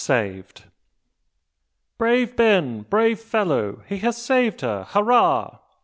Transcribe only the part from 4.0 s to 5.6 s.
saved her! Hurrah!"